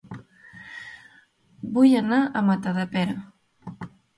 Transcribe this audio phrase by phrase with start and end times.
[1.75, 3.81] Vull anar a Matadepera